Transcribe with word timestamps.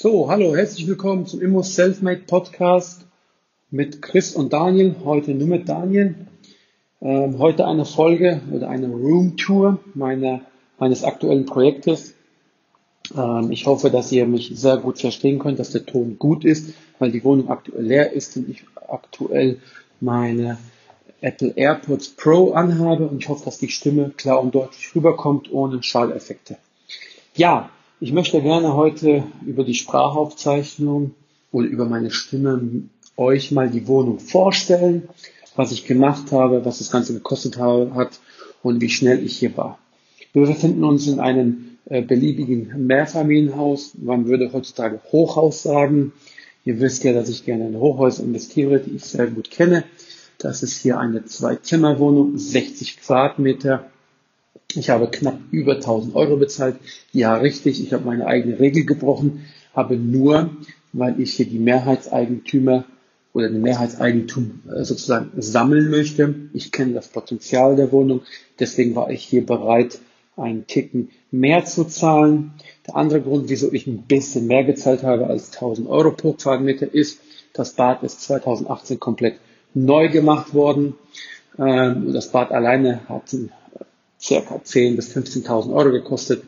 So, 0.00 0.30
hallo, 0.30 0.54
herzlich 0.54 0.86
willkommen 0.86 1.26
zum 1.26 1.42
Immo 1.42 1.60
Selfmade 1.60 2.20
Podcast 2.24 3.04
mit 3.72 4.00
Chris 4.00 4.32
und 4.32 4.52
Daniel. 4.52 4.94
Heute 5.02 5.32
nur 5.32 5.48
mit 5.48 5.68
Daniel. 5.68 6.14
Ähm, 7.02 7.40
heute 7.40 7.66
eine 7.66 7.84
Folge 7.84 8.40
oder 8.52 8.68
eine 8.68 8.86
Room 8.86 9.36
Tour 9.36 9.80
meiner, 9.94 10.42
meines 10.78 11.02
aktuellen 11.02 11.46
Projektes. 11.46 12.14
Ähm, 13.16 13.50
ich 13.50 13.66
hoffe, 13.66 13.90
dass 13.90 14.12
ihr 14.12 14.24
mich 14.26 14.52
sehr 14.54 14.76
gut 14.76 15.00
verstehen 15.00 15.40
könnt, 15.40 15.58
dass 15.58 15.72
der 15.72 15.84
Ton 15.84 16.16
gut 16.16 16.44
ist, 16.44 16.74
weil 17.00 17.10
die 17.10 17.24
Wohnung 17.24 17.48
aktuell 17.48 17.84
leer 17.84 18.12
ist 18.12 18.36
und 18.36 18.48
ich 18.48 18.62
aktuell 18.88 19.58
meine 19.98 20.58
Apple 21.22 21.54
AirPods 21.56 22.10
Pro 22.10 22.52
anhabe 22.52 23.08
und 23.08 23.20
ich 23.20 23.28
hoffe, 23.28 23.46
dass 23.46 23.58
die 23.58 23.68
Stimme 23.68 24.12
klar 24.16 24.40
und 24.40 24.54
deutlich 24.54 24.94
rüberkommt, 24.94 25.52
ohne 25.52 25.82
Schalleffekte. 25.82 26.56
Ja, 27.34 27.70
ich 28.00 28.12
möchte 28.12 28.40
gerne 28.40 28.74
heute 28.74 29.24
über 29.44 29.64
die 29.64 29.74
Sprachaufzeichnung 29.74 31.14
oder 31.50 31.66
über 31.66 31.84
meine 31.84 32.10
Stimme 32.10 32.88
euch 33.16 33.50
mal 33.50 33.68
die 33.68 33.88
Wohnung 33.88 34.20
vorstellen, 34.20 35.08
was 35.56 35.72
ich 35.72 35.86
gemacht 35.86 36.30
habe, 36.30 36.64
was 36.64 36.78
das 36.78 36.92
Ganze 36.92 37.14
gekostet 37.14 37.58
hat 37.58 38.20
und 38.62 38.80
wie 38.80 38.90
schnell 38.90 39.24
ich 39.24 39.38
hier 39.38 39.56
war. 39.56 39.78
Wir 40.32 40.46
befinden 40.46 40.84
uns 40.84 41.08
in 41.08 41.18
einem 41.18 41.78
äh, 41.86 42.02
beliebigen 42.02 42.86
Mehrfamilienhaus. 42.86 43.94
Man 44.00 44.26
würde 44.26 44.52
heutzutage 44.52 45.00
Hochhaus 45.10 45.62
sagen. 45.64 46.12
Ihr 46.64 46.80
wisst 46.80 47.02
ja, 47.02 47.12
dass 47.12 47.28
ich 47.28 47.44
gerne 47.44 47.66
in 47.66 47.78
Hochhäuser 47.78 48.22
investiere, 48.22 48.78
die 48.78 48.96
ich 48.96 49.04
sehr 49.04 49.26
gut 49.26 49.50
kenne. 49.50 49.84
Das 50.38 50.62
ist 50.62 50.80
hier 50.80 51.00
eine 51.00 51.24
Zwei-Zimmer-Wohnung, 51.24 52.38
60 52.38 53.00
Quadratmeter 53.00 53.90
ich 54.74 54.90
habe 54.90 55.08
knapp 55.10 55.38
über 55.50 55.76
1000 55.76 56.14
Euro 56.14 56.36
bezahlt. 56.36 56.76
Ja, 57.12 57.34
richtig, 57.36 57.82
ich 57.82 57.92
habe 57.92 58.04
meine 58.04 58.26
eigene 58.26 58.60
Regel 58.60 58.84
gebrochen, 58.84 59.46
habe 59.74 59.96
nur, 59.96 60.50
weil 60.92 61.20
ich 61.20 61.34
hier 61.34 61.46
die 61.46 61.58
Mehrheitseigentümer 61.58 62.84
oder 63.32 63.48
den 63.48 63.62
Mehrheitseigentum 63.62 64.60
äh, 64.68 64.84
sozusagen 64.84 65.30
sammeln 65.40 65.90
möchte. 65.90 66.34
Ich 66.52 66.72
kenne 66.72 66.92
das 66.92 67.08
Potenzial 67.08 67.76
der 67.76 67.92
Wohnung, 67.92 68.22
deswegen 68.58 68.94
war 68.94 69.10
ich 69.10 69.24
hier 69.24 69.44
bereit, 69.44 70.00
einen 70.36 70.66
Ticken 70.66 71.10
mehr 71.30 71.64
zu 71.64 71.84
zahlen. 71.84 72.52
Der 72.86 72.96
andere 72.96 73.20
Grund, 73.20 73.48
wieso 73.48 73.72
ich 73.72 73.86
ein 73.86 74.02
bisschen 74.02 74.46
mehr 74.46 74.64
gezahlt 74.64 75.02
habe 75.02 75.26
als 75.26 75.52
1000 75.52 75.88
Euro 75.88 76.12
pro 76.12 76.32
Quadratmeter, 76.32 76.92
ist, 76.92 77.20
das 77.52 77.72
Bad 77.72 78.02
ist 78.02 78.20
2018 78.22 79.00
komplett 79.00 79.36
neu 79.74 80.08
gemacht 80.10 80.54
worden. 80.54 80.94
Ähm, 81.58 82.12
das 82.12 82.30
Bad 82.30 82.52
alleine 82.52 83.08
hat 83.08 83.34
circa 84.20 84.56
10.000 84.56 84.96
bis 84.96 85.16
15.000 85.16 85.72
Euro 85.72 85.90
gekostet. 85.90 86.42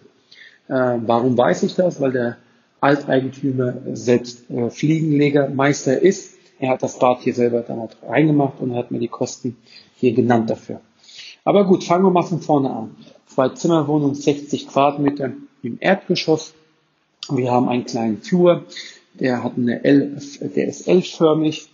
Äh, 0.69 0.73
warum 0.73 1.37
weiß 1.37 1.63
ich 1.65 1.75
das? 1.75 2.01
Weil 2.01 2.13
der 2.13 2.37
Alteigentümer 2.81 3.75
selbst 3.93 4.51
äh, 4.51 4.71
Fliegenlegermeister 4.71 6.01
ist. 6.01 6.35
Er 6.59 6.71
hat 6.71 6.83
das 6.83 6.99
Bad 6.99 7.21
hier 7.21 7.35
selber 7.35 7.61
damals 7.61 7.97
reingemacht 8.07 8.61
und 8.61 8.75
hat 8.75 8.91
mir 8.91 8.99
die 8.99 9.09
Kosten 9.09 9.57
hier 9.97 10.13
genannt 10.13 10.51
dafür. 10.51 10.81
Aber 11.45 11.65
gut, 11.65 11.85
fangen 11.85 12.05
wir 12.05 12.11
mal 12.11 12.23
von 12.23 12.41
vorne 12.41 12.71
an. 12.71 12.97
Zwei 13.27 13.49
Zimmerwohnung, 13.51 14.15
60 14.15 14.69
Quadratmeter 14.69 15.33
im 15.63 15.79
Erdgeschoss. 15.81 16.55
Wir 17.31 17.51
haben 17.51 17.69
einen 17.69 17.85
kleinen 17.85 18.19
Flur, 18.23 18.65
der 19.15 19.45
hat 19.45 19.57
eine 19.57 19.85
L, 19.85 20.21
der 20.41 20.69
ist 20.69 20.89
L-förmig. 20.89 21.69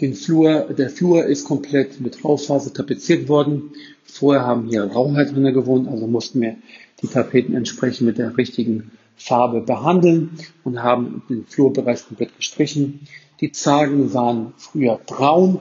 Den 0.00 0.14
Flur, 0.14 0.72
der 0.72 0.88
Flur 0.88 1.24
ist 1.24 1.44
komplett 1.44 2.00
mit 2.00 2.24
Raufaser 2.24 2.72
tapeziert 2.72 3.28
worden. 3.28 3.72
Vorher 4.04 4.46
haben 4.46 4.68
hier 4.68 4.84
Raucher 4.84 5.24
gewohnt, 5.24 5.88
also 5.88 6.06
mussten 6.06 6.40
wir 6.40 6.56
die 7.02 7.06
Tapeten 7.06 7.54
entsprechend 7.54 8.06
mit 8.06 8.18
der 8.18 8.36
richtigen 8.36 8.92
Farbe 9.16 9.60
behandeln 9.60 10.30
und 10.64 10.82
haben 10.82 11.22
den 11.28 11.44
Flurbereich 11.44 12.06
komplett 12.06 12.34
gestrichen. 12.36 13.00
Die 13.40 13.52
Zagen 13.52 14.14
waren 14.14 14.54
früher 14.56 14.98
braun. 15.06 15.60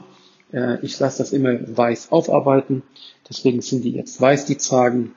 Äh, 0.53 0.83
ich 0.85 0.97
lasse 0.99 1.19
das 1.19 1.33
immer 1.33 1.59
weiß 1.75 2.11
aufarbeiten. 2.11 2.83
Deswegen 3.29 3.61
sind 3.61 3.83
die 3.83 3.91
jetzt 3.91 4.19
weiß, 4.19 4.45
die 4.45 4.57
Zagen. 4.57 5.13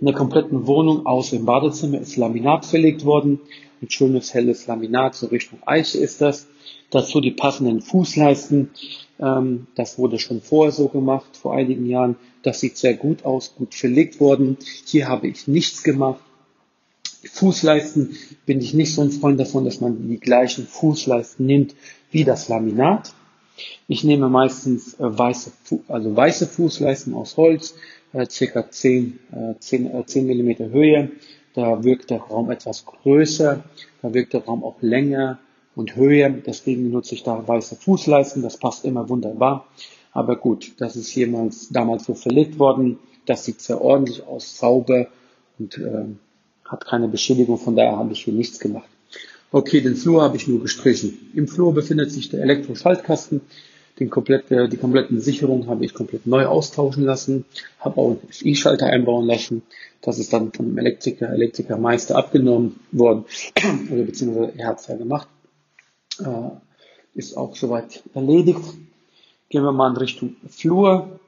In 0.00 0.06
der 0.06 0.14
kompletten 0.14 0.66
Wohnung 0.66 1.06
außer 1.06 1.36
im 1.36 1.46
Badezimmer 1.46 2.00
ist 2.00 2.16
Laminat 2.16 2.66
verlegt 2.66 3.04
worden. 3.04 3.40
Ein 3.80 3.90
schönes 3.90 4.34
helles 4.34 4.66
Laminat, 4.66 5.14
so 5.14 5.26
Richtung 5.26 5.58
Eiche 5.64 5.98
ist 5.98 6.20
das. 6.20 6.46
Dazu 6.90 7.20
die 7.20 7.30
passenden 7.30 7.80
Fußleisten. 7.80 8.70
Ähm, 9.18 9.66
das 9.74 9.98
wurde 9.98 10.18
schon 10.18 10.42
vorher 10.42 10.72
so 10.72 10.88
gemacht, 10.88 11.36
vor 11.36 11.54
einigen 11.54 11.86
Jahren. 11.86 12.16
Das 12.42 12.60
sieht 12.60 12.76
sehr 12.76 12.94
gut 12.94 13.24
aus, 13.24 13.54
gut 13.56 13.74
verlegt 13.74 14.20
worden. 14.20 14.58
Hier 14.84 15.08
habe 15.08 15.28
ich 15.28 15.48
nichts 15.48 15.82
gemacht. 15.82 16.20
Fußleisten 17.32 18.16
bin 18.44 18.60
ich 18.60 18.74
nicht 18.74 18.94
so 18.94 19.00
ein 19.00 19.10
Freund 19.10 19.40
davon, 19.40 19.64
dass 19.64 19.80
man 19.80 20.08
die 20.08 20.20
gleichen 20.20 20.66
Fußleisten 20.66 21.44
nimmt 21.44 21.74
wie 22.10 22.24
das 22.24 22.48
Laminat. 22.48 23.14
Ich 23.88 24.04
nehme 24.04 24.28
meistens 24.28 24.94
äh, 24.94 25.18
weiße, 25.18 25.52
also 25.88 26.14
weiße 26.14 26.46
Fußleisten 26.46 27.14
aus 27.14 27.36
Holz, 27.36 27.74
äh, 28.14 28.26
circa 28.30 28.70
10, 28.70 29.18
äh, 29.32 29.54
10, 29.58 29.94
äh, 29.94 30.06
10 30.06 30.26
mm 30.26 30.72
Höhe. 30.72 31.10
Da 31.54 31.84
wirkt 31.84 32.10
der 32.10 32.20
Raum 32.20 32.50
etwas 32.50 32.86
größer, 32.86 33.62
da 34.02 34.14
wirkt 34.14 34.32
der 34.32 34.44
Raum 34.44 34.64
auch 34.64 34.80
länger, 34.80 35.38
und 35.74 35.96
Höhe. 35.96 36.42
Deswegen 36.46 36.90
nutze 36.90 37.14
ich 37.14 37.22
da 37.22 37.46
weiße 37.46 37.76
Fußleisten. 37.76 38.42
Das 38.42 38.56
passt 38.56 38.84
immer 38.84 39.08
wunderbar. 39.08 39.66
Aber 40.12 40.36
gut, 40.36 40.72
das 40.78 40.96
ist 40.96 41.14
jemals 41.14 41.70
damals 41.70 42.04
so 42.04 42.14
verlegt 42.14 42.58
worden. 42.58 42.98
Das 43.26 43.44
sieht 43.44 43.60
sehr 43.60 43.80
ordentlich 43.80 44.26
aus, 44.26 44.58
sauber 44.58 45.08
und 45.58 45.78
äh, 45.78 46.04
hat 46.64 46.86
keine 46.86 47.08
Beschädigung. 47.08 47.58
Von 47.58 47.76
daher 47.76 47.96
habe 47.96 48.12
ich 48.12 48.24
hier 48.24 48.34
nichts 48.34 48.60
gemacht. 48.60 48.88
Okay, 49.50 49.80
den 49.80 49.96
Flur 49.96 50.22
habe 50.22 50.36
ich 50.36 50.48
nur 50.48 50.60
gestrichen. 50.60 51.30
Im 51.34 51.48
Flur 51.48 51.74
befindet 51.74 52.10
sich 52.10 52.28
der 52.28 52.42
Elektroschaltkasten. 52.42 53.40
Den 53.98 54.10
komplette, 54.10 54.68
die 54.68 54.76
kompletten 54.76 55.20
Sicherungen 55.20 55.68
habe 55.68 55.84
ich 55.84 55.94
komplett 55.94 56.26
neu 56.26 56.46
austauschen 56.46 57.04
lassen, 57.04 57.44
habe 57.78 58.00
auch 58.00 58.10
einen 58.10 58.28
FI-Schalter 58.28 58.86
einbauen 58.86 59.26
lassen. 59.26 59.62
Das 60.00 60.18
ist 60.18 60.32
dann 60.32 60.52
vom 60.52 60.76
Elektriker, 60.76 61.30
Elektrikermeister 61.30 62.16
abgenommen 62.16 62.80
worden, 62.90 63.24
oder 63.92 64.02
beziehungsweise 64.02 64.52
er 64.58 64.66
hat 64.68 64.80
es 64.80 64.88
ja 64.88 64.96
gemacht 64.96 65.28
äh, 66.20 66.50
ist 67.14 67.36
auch 67.36 67.56
soweit 67.56 68.02
erledigt. 68.14 68.60
Gehen 69.48 69.62
wir 69.62 69.72
mal 69.72 69.90
in 69.90 69.96
Richtung 69.96 70.36
Flur. 70.48 71.20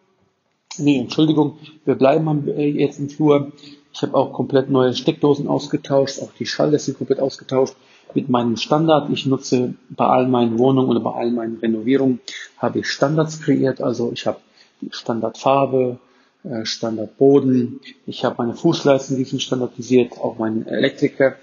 Nee, 0.78 0.99
Entschuldigung, 0.99 1.59
wir 1.84 1.94
bleiben 1.94 2.49
äh, 2.49 2.69
jetzt 2.69 2.99
im 2.99 3.09
Flur. 3.09 3.53
Ich 3.93 4.03
habe 4.03 4.15
auch 4.15 4.32
komplett 4.32 4.69
neue 4.69 4.94
Steckdosen 4.94 5.49
ausgetauscht, 5.49 6.21
auch 6.21 6.32
die 6.38 6.44
sind 6.44 6.99
komplett 6.99 7.21
ausgetauscht 7.21 7.76
mit 8.16 8.28
meinem 8.28 8.56
Standard. 8.56 9.10
Ich 9.10 9.27
nutze 9.27 9.75
bei 9.91 10.06
all 10.06 10.27
meinen 10.27 10.59
Wohnungen 10.59 10.91
oder 10.91 11.00
bei 11.00 11.12
all 11.12 11.31
meinen 11.31 11.59
Renovierungen 11.59 12.21
habe 12.59 12.81
ich 12.81 12.88
Standards 12.88 13.41
kreiert. 13.41 13.81
Also 13.81 14.10
ich 14.12 14.27
habe 14.27 14.41
Standardfarbe, 14.91 15.99
äh, 16.43 16.65
Standardboden. 16.65 17.81
Ich 18.06 18.25
habe 18.25 18.35
meine 18.38 18.55
Fußleisten, 18.55 19.17
die 19.17 19.25
sind 19.25 19.43
standardisiert, 19.43 20.19
auch 20.19 20.38
meinen 20.38 20.67
Elektriker 20.67 21.37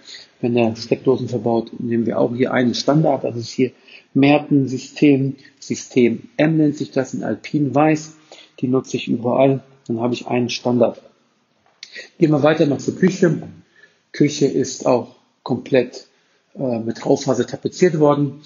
wenn 0.43 0.57
er 0.57 0.75
Steckdosen 0.75 1.29
verbaut, 1.29 1.71
nehmen 1.79 2.05
wir 2.05 2.19
auch 2.19 2.35
hier 2.35 2.51
einen 2.51 2.75
Standard. 2.75 3.23
Das 3.23 3.37
ist 3.37 3.49
hier 3.49 3.71
Merten-System. 4.13 5.37
System 5.57 6.27
M 6.35 6.57
nennt 6.57 6.75
sich 6.75 6.91
das 6.91 7.13
in 7.13 7.23
Alpin 7.23 7.73
Weiß. 7.73 8.17
Die 8.59 8.67
nutze 8.67 8.97
ich 8.97 9.07
überall. 9.07 9.63
Dann 9.87 10.01
habe 10.01 10.13
ich 10.13 10.27
einen 10.27 10.49
Standard. 10.49 11.01
Gehen 12.19 12.31
wir 12.31 12.43
weiter 12.43 12.65
noch 12.65 12.79
zur 12.79 12.97
Küche. 12.97 13.41
Küche 14.11 14.47
ist 14.47 14.85
auch 14.85 15.15
komplett 15.43 16.07
äh, 16.55 16.79
mit 16.79 17.05
Raufaser 17.05 17.47
tapeziert 17.47 17.99
worden. 17.99 18.41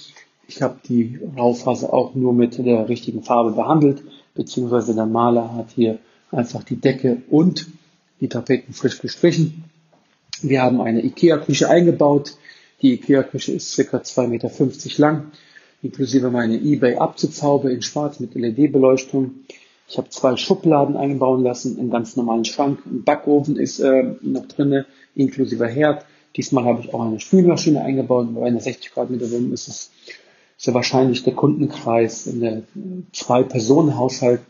Ich 0.48 0.62
habe 0.62 0.78
die 0.88 1.20
Raufaser 1.38 1.94
auch 1.94 2.16
nur 2.16 2.34
mit 2.34 2.58
der 2.58 2.88
richtigen 2.88 3.22
Farbe 3.22 3.52
behandelt, 3.52 4.04
beziehungsweise 4.34 4.96
der 4.96 5.06
Maler 5.06 5.54
hat 5.56 5.72
hier 5.76 6.00
einfach 6.32 6.64
die 6.64 6.78
Decke 6.78 7.22
und 7.30 7.68
die 8.22 8.30
Tapeten 8.30 8.74
frisch 8.74 9.02
gestrichen. 9.02 9.66
Wir 10.42 10.62
haben 10.62 10.82
eine 10.82 11.04
IKEA-Küche 11.04 11.70
eingebaut. 11.70 12.38
Die 12.82 12.94
IKEA-Küche 12.94 13.54
ist 13.54 13.76
ca. 13.76 13.98
2,50 13.98 14.28
Meter 14.28 14.50
lang, 15.02 15.32
inklusive 15.82 16.30
meine 16.30 16.58
eBay-Abzugshaube 16.58 17.72
in 17.72 17.82
schwarz 17.82 18.20
mit 18.20 18.36
LED-Beleuchtung. 18.36 19.32
Ich 19.90 19.98
habe 19.98 20.10
zwei 20.10 20.36
Schubladen 20.36 20.98
einbauen 20.98 21.44
lassen, 21.44 21.80
einen 21.80 21.90
ganz 21.90 22.16
normalen 22.16 22.46
Schrank. 22.46 22.86
Ein 22.86 23.04
Backofen 23.04 23.58
ist 23.58 23.80
äh, 23.80 24.16
noch 24.22 24.48
drinne, 24.48 24.86
inklusive 25.16 25.68
Herd. 25.68 26.06
Diesmal 26.38 26.66
habe 26.66 26.82
ich 26.82 26.94
auch 26.94 27.02
eine 27.02 27.20
Spülmaschine 27.20 27.82
eingebaut. 27.82 28.28
Bei 28.36 28.46
einer 28.46 28.62
60 28.62 28.92
Quadratmeter 28.92 29.32
Wohnung 29.32 29.54
ist 29.54 29.68
es 29.68 29.92
sehr 30.56 30.76
wahrscheinlich 30.76 31.24
der 31.24 31.34
Kundenkreis 31.34 32.28
in 32.28 32.42
der 32.42 32.62
Zwei-Personen-Haushalt, 33.12 34.42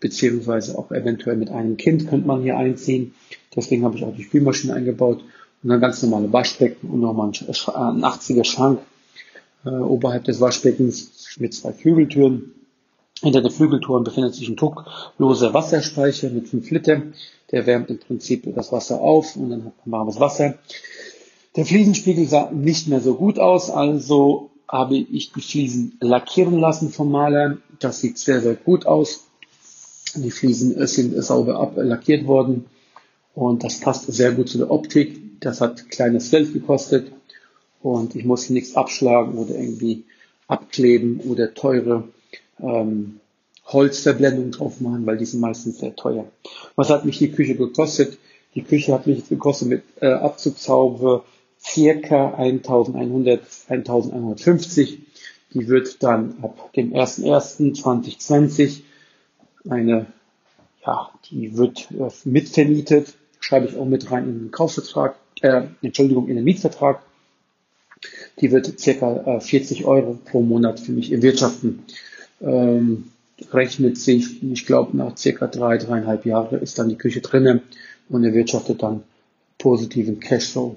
beziehungsweise 0.00 0.78
auch 0.78 0.90
eventuell 0.90 1.36
mit 1.36 1.50
einem 1.50 1.76
Kind 1.76 2.08
könnte 2.08 2.26
man 2.26 2.42
hier 2.42 2.56
einziehen. 2.56 3.14
Deswegen 3.54 3.84
habe 3.84 3.96
ich 3.96 4.04
auch 4.04 4.14
die 4.14 4.24
Spülmaschine 4.24 4.74
eingebaut 4.74 5.24
und 5.62 5.68
dann 5.68 5.80
ganz 5.80 6.02
normale 6.02 6.32
Waschbecken 6.32 6.90
und 6.90 7.00
nochmal 7.00 7.28
ein 7.28 7.34
80er 7.34 8.44
Schrank 8.44 8.80
äh, 9.64 9.70
oberhalb 9.70 10.24
des 10.24 10.40
Waschbeckens 10.40 11.36
mit 11.38 11.54
zwei 11.54 11.72
Flügeltüren. 11.72 12.52
Hinter 13.22 13.40
den 13.42 13.50
Flügeltüren 13.50 14.04
befindet 14.04 14.34
sich 14.34 14.48
ein 14.48 14.56
druckloser 14.56 15.54
Wasserspeicher 15.54 16.30
mit 16.30 16.48
5 16.48 16.70
Liter. 16.70 17.02
Der 17.50 17.66
wärmt 17.66 17.90
im 17.90 17.98
Prinzip 17.98 18.44
das 18.54 18.72
Wasser 18.72 19.00
auf 19.00 19.36
und 19.36 19.50
dann 19.50 19.64
hat 19.64 19.86
man 19.86 20.00
warmes 20.00 20.20
Wasser. 20.20 20.58
Der 21.56 21.64
Fliesenspiegel 21.64 22.28
sah 22.28 22.50
nicht 22.50 22.86
mehr 22.86 23.00
so 23.00 23.14
gut 23.14 23.38
aus, 23.38 23.70
also 23.70 24.50
habe 24.68 24.96
ich 24.96 25.32
die 25.32 25.40
Fliesen 25.40 25.96
lackieren 26.00 26.58
lassen 26.58 26.90
vom 26.90 27.10
Maler. 27.10 27.56
Das 27.78 28.00
sieht 28.00 28.18
sehr, 28.18 28.42
sehr 28.42 28.56
gut 28.56 28.84
aus. 28.84 29.24
Die 30.14 30.30
Fliesen 30.30 30.86
sind 30.86 31.14
sauber 31.22 31.58
ablackiert 31.58 32.26
worden 32.26 32.66
und 33.34 33.64
das 33.64 33.80
passt 33.80 34.12
sehr 34.12 34.32
gut 34.32 34.50
zu 34.50 34.58
der 34.58 34.70
Optik. 34.70 35.40
Das 35.40 35.62
hat 35.62 35.88
kleines 35.90 36.30
Geld 36.30 36.52
gekostet 36.52 37.10
und 37.80 38.14
ich 38.14 38.26
muss 38.26 38.50
nichts 38.50 38.76
abschlagen 38.76 39.38
oder 39.38 39.54
irgendwie 39.54 40.04
abkleben 40.48 41.20
oder 41.20 41.54
teure 41.54 42.04
ähm, 42.60 43.20
Holzverblendung 43.66 44.50
drauf 44.50 44.80
machen, 44.80 45.06
weil 45.06 45.16
die 45.16 45.24
sind 45.24 45.40
meistens 45.40 45.78
sehr 45.78 45.96
teuer. 45.96 46.26
Was 46.76 46.90
hat 46.90 47.06
mich 47.06 47.18
die 47.18 47.32
Küche 47.32 47.54
gekostet? 47.54 48.18
Die 48.54 48.62
Küche 48.62 48.92
hat 48.92 49.06
mich 49.06 49.28
gekostet 49.28 49.68
mit 49.68 49.82
äh, 50.00 50.06
Abzugshaube 50.06 51.24
circa 51.66 52.34
1100, 52.34 53.42
1150. 53.68 55.00
Die 55.54 55.68
wird 55.68 56.02
dann 56.02 56.36
ab 56.42 56.72
dem 56.74 56.92
01.01.2020 56.92 58.82
eine, 59.68 60.06
ja, 60.84 61.10
die 61.30 61.56
wird 61.56 61.88
äh, 61.92 62.10
mitvermietet, 62.24 63.14
schreibe 63.40 63.66
ich 63.66 63.76
auch 63.76 63.86
mit 63.86 64.10
rein 64.10 64.24
in 64.24 64.38
den 64.38 64.50
Kaufvertrag, 64.50 65.16
äh, 65.40 65.62
Entschuldigung, 65.82 66.28
in 66.28 66.36
den 66.36 66.44
Mietvertrag. 66.44 67.02
Die 68.40 68.52
wird 68.52 68.78
circa 68.78 69.36
äh, 69.36 69.40
40 69.40 69.86
Euro 69.86 70.18
pro 70.24 70.42
Monat 70.42 70.80
für 70.80 70.92
mich 70.92 71.10
erwirtschaften. 71.12 71.84
Ähm, 72.40 73.10
rechnet 73.52 73.98
sich, 73.98 74.42
ich 74.42 74.66
glaube, 74.66 74.96
nach 74.96 75.16
circa 75.16 75.46
drei, 75.46 75.78
dreieinhalb 75.78 76.26
Jahren 76.26 76.60
ist 76.60 76.78
dann 76.78 76.88
die 76.88 76.96
Küche 76.96 77.20
drinnen 77.20 77.62
und 78.08 78.24
erwirtschaftet 78.24 78.82
dann 78.82 79.02
positiven 79.58 80.20
Cashflow. 80.20 80.76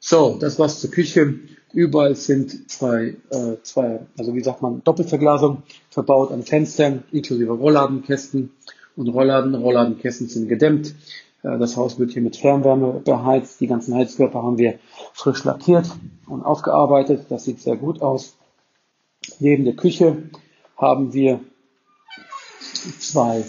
So, 0.00 0.38
das 0.40 0.58
war's 0.58 0.80
zur 0.80 0.90
Küche. 0.90 1.34
Überall 1.72 2.16
sind 2.16 2.70
zwei, 2.70 3.16
äh, 3.28 3.56
zwei, 3.62 4.00
also 4.18 4.34
wie 4.34 4.42
sagt 4.42 4.62
man, 4.62 4.82
Doppelverglasung 4.82 5.62
verbaut 5.90 6.32
an 6.32 6.42
Fenstern, 6.42 7.04
inklusive 7.12 7.52
Rollladenkästen 7.52 8.50
und 8.96 9.08
Rollladen. 9.08 9.54
Rollladenkästen 9.54 10.28
sind 10.28 10.48
gedämmt. 10.48 10.94
Äh, 11.42 11.58
das 11.58 11.76
Haus 11.76 11.98
wird 11.98 12.12
hier 12.12 12.22
mit 12.22 12.36
Fernwärme 12.36 13.02
beheizt. 13.04 13.60
Die 13.60 13.66
ganzen 13.66 13.94
Heizkörper 13.94 14.42
haben 14.42 14.58
wir 14.58 14.78
frisch 15.12 15.44
lackiert 15.44 15.86
und 16.26 16.42
aufgearbeitet. 16.42 17.26
Das 17.28 17.44
sieht 17.44 17.60
sehr 17.60 17.76
gut 17.76 18.00
aus. 18.00 18.36
Neben 19.38 19.64
der 19.64 19.76
Küche 19.76 20.30
haben 20.78 21.12
wir 21.12 21.40
zwei 22.98 23.44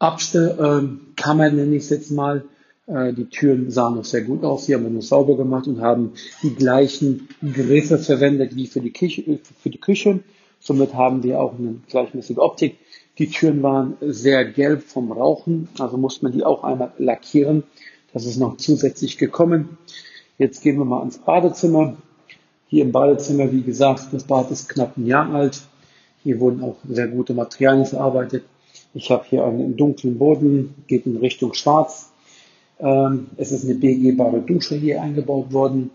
Abstellkammern, 0.00 1.54
nenne 1.56 1.76
ich 1.76 1.84
es 1.84 1.90
jetzt 1.90 2.10
mal. 2.10 2.44
Äh, 2.92 3.12
die 3.14 3.26
Türen 3.26 3.70
sahen 3.70 3.96
noch 3.96 4.04
sehr 4.04 4.22
gut 4.22 4.44
aus. 4.44 4.66
Die 4.66 4.74
haben 4.74 4.92
nur 4.92 5.02
sauber 5.02 5.36
gemacht 5.36 5.66
und 5.66 5.80
haben 5.80 6.12
die 6.42 6.54
gleichen 6.54 7.28
Griffe 7.40 7.98
verwendet 7.98 8.54
wie 8.54 8.66
für 8.66 8.80
die, 8.80 8.92
Küche, 8.92 9.38
für 9.60 9.70
die 9.70 9.78
Küche. 9.78 10.20
Somit 10.60 10.94
haben 10.94 11.22
wir 11.22 11.40
auch 11.40 11.58
eine 11.58 11.76
gleichmäßige 11.88 12.38
Optik. 12.38 12.76
Die 13.18 13.28
Türen 13.28 13.62
waren 13.62 13.96
sehr 14.00 14.44
gelb 14.44 14.82
vom 14.82 15.12
Rauchen, 15.12 15.68
also 15.78 15.96
musste 15.96 16.24
man 16.24 16.32
die 16.32 16.44
auch 16.44 16.64
einmal 16.64 16.92
lackieren. 16.98 17.64
Das 18.12 18.26
ist 18.26 18.38
noch 18.38 18.56
zusätzlich 18.56 19.18
gekommen. 19.18 19.78
Jetzt 20.38 20.62
gehen 20.62 20.78
wir 20.78 20.84
mal 20.84 21.00
ans 21.00 21.18
Badezimmer. 21.18 21.96
Hier 22.68 22.84
im 22.84 22.92
Badezimmer, 22.92 23.52
wie 23.52 23.62
gesagt, 23.62 24.08
das 24.12 24.24
Bad 24.24 24.50
ist 24.50 24.68
knapp 24.68 24.96
ein 24.96 25.06
Jahr 25.06 25.34
alt. 25.34 25.62
Hier 26.22 26.40
wurden 26.40 26.62
auch 26.62 26.76
sehr 26.88 27.08
gute 27.08 27.34
Materialien 27.34 27.84
verarbeitet. 27.84 28.44
Ich 28.94 29.10
habe 29.10 29.24
hier 29.28 29.44
einen 29.44 29.76
dunklen 29.76 30.18
Boden, 30.18 30.74
geht 30.86 31.06
in 31.06 31.16
Richtung 31.16 31.54
Schwarz. 31.54 32.11
Ähm, 32.82 33.28
es 33.36 33.52
ist 33.52 33.64
eine 33.64 33.76
begehbare 33.76 34.40
Dusche 34.40 34.74
hier 34.74 35.00
eingebaut 35.00 35.52
worden. 35.52 35.90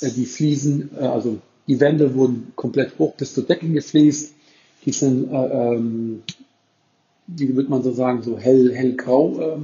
Äh, 0.00 0.10
die 0.10 0.26
Fliesen, 0.26 0.90
äh, 0.96 1.04
also 1.04 1.38
die 1.66 1.80
Wände 1.80 2.14
wurden 2.14 2.52
komplett 2.54 2.98
hoch 2.98 3.14
bis 3.14 3.32
zur 3.32 3.44
Decke 3.44 3.68
gefliest. 3.68 4.34
Die 4.84 4.92
sind, 4.92 5.32
äh, 5.32 5.34
ähm, 5.34 6.22
wie 7.26 7.56
würde 7.56 7.70
man 7.70 7.82
so 7.82 7.92
sagen, 7.92 8.22
so 8.22 8.38
hell, 8.38 8.72
hellgrau 8.72 9.58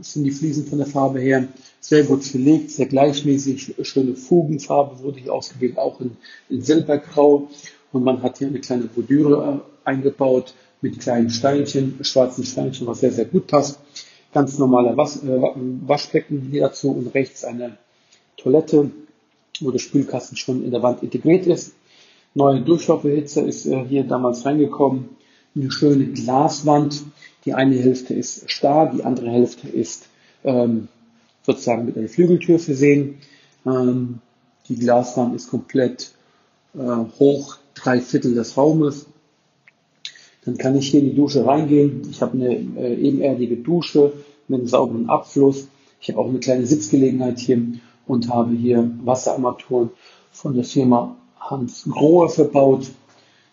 sind 0.00 0.24
die 0.24 0.30
Fliesen 0.30 0.64
von 0.66 0.78
der 0.78 0.86
Farbe 0.86 1.20
her. 1.20 1.46
Sehr 1.80 2.04
gut 2.04 2.24
verlegt, 2.24 2.70
sehr 2.70 2.86
gleichmäßig, 2.86 3.74
schöne 3.82 4.14
Fugenfarbe 4.14 5.02
wurde 5.02 5.20
hier 5.20 5.34
ausgewählt, 5.34 5.76
auch 5.76 6.00
in, 6.00 6.12
in 6.48 6.62
Silbergrau. 6.62 7.50
Und 7.92 8.02
man 8.02 8.22
hat 8.22 8.38
hier 8.38 8.48
eine 8.48 8.60
kleine 8.60 8.84
Bordüre 8.84 9.60
eingebaut 9.84 10.54
mit 10.80 11.00
kleinen 11.00 11.28
Steinchen, 11.28 11.98
schwarzen 12.02 12.44
Steinchen, 12.44 12.86
was 12.86 13.00
sehr, 13.00 13.12
sehr 13.12 13.26
gut 13.26 13.46
passt 13.46 13.78
ganz 14.32 14.58
normaler 14.58 14.96
Was, 14.96 15.22
äh, 15.22 15.40
Waschbecken 15.86 16.48
hier 16.50 16.62
dazu 16.62 16.90
und 16.90 17.14
rechts 17.14 17.44
eine 17.44 17.76
Toilette, 18.36 18.90
wo 19.60 19.70
der 19.70 19.78
Spülkasten 19.78 20.36
schon 20.36 20.64
in 20.64 20.70
der 20.70 20.82
Wand 20.82 21.02
integriert 21.02 21.46
ist. 21.46 21.74
Neue 22.34 22.60
Durchlauferhitzer 22.60 23.44
ist 23.44 23.66
äh, 23.66 23.84
hier 23.84 24.04
damals 24.04 24.44
reingekommen. 24.44 25.10
Eine 25.56 25.70
schöne 25.70 26.06
Glaswand. 26.06 27.02
Die 27.44 27.54
eine 27.54 27.76
Hälfte 27.76 28.14
ist 28.14 28.50
starr, 28.50 28.92
die 28.94 29.04
andere 29.04 29.30
Hälfte 29.30 29.68
ist 29.68 30.06
ähm, 30.44 30.88
sozusagen 31.42 31.86
mit 31.86 31.96
einer 31.96 32.08
Flügeltür 32.08 32.58
versehen. 32.58 33.18
Ähm, 33.66 34.20
die 34.68 34.76
Glaswand 34.76 35.34
ist 35.34 35.50
komplett 35.50 36.12
äh, 36.74 36.78
hoch, 37.18 37.56
drei 37.74 38.00
Viertel 38.00 38.34
des 38.34 38.56
Raumes. 38.56 39.06
Dann 40.48 40.56
kann 40.56 40.78
ich 40.78 40.88
hier 40.88 41.00
in 41.00 41.10
die 41.10 41.14
Dusche 41.14 41.44
reingehen. 41.44 42.08
Ich 42.10 42.22
habe 42.22 42.32
eine 42.32 42.54
äh, 42.56 42.94
ebenerdige 42.94 43.58
Dusche 43.58 44.14
mit 44.48 44.60
einem 44.60 44.66
sauberen 44.66 45.10
Abfluss. 45.10 45.68
Ich 46.00 46.08
habe 46.08 46.20
auch 46.20 46.28
eine 46.30 46.38
kleine 46.38 46.64
Sitzgelegenheit 46.64 47.38
hier 47.38 47.60
und 48.06 48.30
habe 48.30 48.54
hier 48.54 48.90
Wasserarmaturen 49.04 49.90
von 50.32 50.54
der 50.54 50.64
Firma 50.64 51.16
Hans 51.38 51.84
Grohe 51.84 52.30
verbaut. 52.30 52.86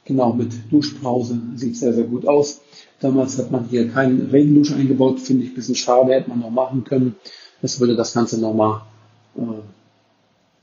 Genau, 0.05 0.31
mit 0.31 0.53
Duschbrause. 0.71 1.37
Sieht 1.55 1.75
sehr, 1.75 1.91
sehr 1.91 2.05
gut 2.05 2.25
aus. 2.25 2.61
Damals 3.01 3.37
hat 3.39 3.51
man 3.51 3.67
hier 3.67 3.89
keinen 3.89 4.29
Regendusche 4.29 4.75
eingebaut. 4.75 5.19
Finde 5.19 5.43
ich 5.43 5.49
ein 5.49 5.55
bisschen 5.55 5.75
schade. 5.75 6.13
Hätte 6.13 6.29
man 6.29 6.39
noch 6.39 6.49
machen 6.49 6.85
können. 6.85 7.17
Das 7.61 7.81
würde 7.81 7.97
das 7.97 8.13
Ganze 8.13 8.39
nochmal 8.39 8.83
äh, 9.35 9.41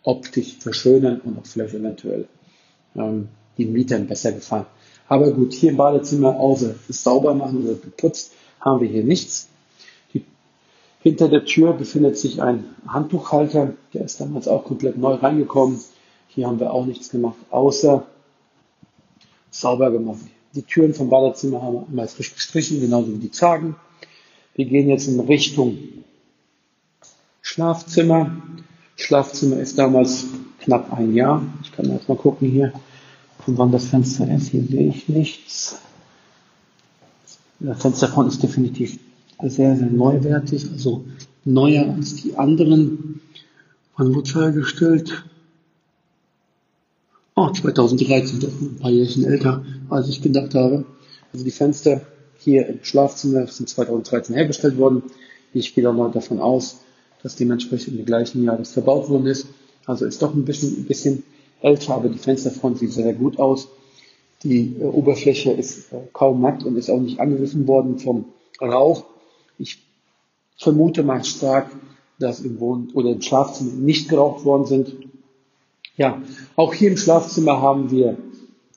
optisch 0.02 0.56
verschönern 0.61 1.21
und 1.25 1.38
auch 1.38 1.45
vielleicht 1.45 1.75
eventuell 1.75 2.26
ähm, 2.97 3.28
den 3.59 3.75
Mietern 3.75 4.06
besser 4.06 4.33
gefallen. 4.33 4.64
Aber 5.12 5.31
gut, 5.31 5.52
hier 5.52 5.73
im 5.73 5.76
Badezimmer, 5.76 6.40
außer 6.40 6.75
sauber 6.88 7.35
machen 7.35 7.64
oder 7.64 7.75
geputzt, 7.75 8.33
haben 8.59 8.81
wir 8.81 8.88
hier 8.88 9.04
nichts. 9.04 9.50
Die, 10.14 10.25
hinter 11.02 11.28
der 11.28 11.45
Tür 11.45 11.75
befindet 11.75 12.16
sich 12.16 12.40
ein 12.40 12.64
Handtuchhalter, 12.88 13.75
der 13.92 14.07
ist 14.07 14.23
damals 14.23 14.49
auch 14.49 14.64
komplett 14.64 14.97
neu 14.97 15.16
reingekommen. 15.16 15.81
Hier 16.28 16.47
haben 16.47 16.59
wir 16.61 16.73
auch 16.73 16.87
nichts 16.87 17.11
gemacht, 17.11 17.37
außer 17.50 18.07
sauber 19.50 19.90
gemacht. 19.90 20.23
Die 20.54 20.62
Türen 20.62 20.95
vom 20.95 21.11
Badezimmer 21.11 21.61
haben 21.61 21.75
wir 21.75 21.87
einmal 21.88 22.09
frisch 22.09 22.33
gestrichen, 22.33 22.81
genauso 22.81 23.12
wie 23.12 23.19
die 23.19 23.31
Zagen. 23.31 23.76
Wir 24.54 24.64
gehen 24.64 24.88
jetzt 24.88 25.09
in 25.09 25.21
Richtung 25.21 25.76
Schlafzimmer. 27.42 28.35
Schlafzimmer 28.97 29.59
ist 29.59 29.76
damals 29.76 30.25
knapp 30.61 30.90
ein 30.90 31.14
Jahr. 31.14 31.42
Ich 31.62 31.71
kann 31.73 31.92
jetzt 31.92 32.09
mal 32.09 32.16
gucken 32.16 32.49
hier. 32.49 32.73
Von 33.44 33.58
wann 33.58 33.72
das 33.72 33.87
Fenster 33.87 34.32
ist, 34.32 34.49
hier 34.49 34.64
sehe 34.64 34.88
ich 34.88 35.08
nichts. 35.08 35.78
Das 37.58 37.82
Fenster 37.82 38.08
vorne 38.08 38.28
ist 38.28 38.42
definitiv 38.42 38.99
sehr, 39.42 39.76
sehr 39.76 39.90
neuwertig, 39.90 40.66
also 40.72 41.04
neuer 41.44 41.92
als 41.94 42.16
die 42.16 42.37
anderen. 42.37 43.20
Wurde 43.96 44.28
es 44.28 44.34
hergestellt? 44.34 45.25
Oh, 47.34 47.50
2013, 47.50 48.40
doch 48.40 48.61
ein 48.61 48.76
paar 48.78 48.90
Jährchen 48.90 49.25
älter, 49.25 49.64
als 49.90 50.08
ich 50.08 50.22
gedacht 50.22 50.54
habe. 50.54 50.84
Also 51.32 51.44
die 51.44 51.50
Fenster 51.50 52.02
hier 52.38 52.66
im 52.68 52.78
Schlafzimmer 52.82 53.46
sind 53.46 53.68
2013 53.68 54.34
hergestellt 54.34 54.76
worden. 54.76 55.02
Ich 55.52 55.75
gehe 55.75 55.92
mal 55.92 56.11
davon 56.11 56.40
aus, 56.40 56.80
dass 57.22 57.37
dementsprechend 57.37 57.99
im 57.99 58.06
gleichen 58.06 58.44
Jahr 58.44 58.56
das 58.56 58.72
verbaut 58.72 59.08
worden 59.08 59.26
ist. 59.26 59.46
Also 59.87 60.04
ist 60.04 60.22
doch 60.22 60.34
ein 60.34 60.44
bisschen, 60.44 60.78
ein 60.78 60.84
bisschen 60.84 61.22
älter, 61.62 61.95
aber 61.95 62.09
die 62.09 62.19
Fensterfront 62.19 62.78
sieht 62.78 62.92
sehr 62.92 63.12
gut 63.14 63.38
aus. 63.38 63.69
Die 64.42 64.76
äh, 64.81 64.85
Oberfläche 64.85 65.52
ist 65.52 65.92
äh, 65.92 65.99
kaum 66.12 66.40
matt 66.40 66.64
und 66.64 66.76
ist 66.76 66.90
auch 66.90 67.00
nicht 67.00 67.21
angegriffen 67.21 67.66
worden 67.66 67.99
vom 67.99 68.26
Rauch. 68.61 69.04
Ich 69.59 69.78
vermute 70.57 71.02
mal 71.02 71.25
stark, 71.25 71.71
dass 72.19 72.40
im 72.40 72.61
Wohn- 72.61 72.90
oder 72.95 73.11
im 73.11 73.23
Schlafzimmer 73.23 73.73
nicht 73.73 74.09
geraucht 74.09 74.45
worden 74.45 74.66
sind. 74.66 74.95
Ja, 75.97 76.23
auch 76.57 76.75
hier 76.75 76.90
im 76.90 76.97
Schlafzimmer 76.97 77.61
haben 77.61 77.90
wir 77.90 78.16